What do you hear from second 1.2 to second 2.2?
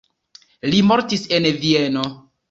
en Vieno.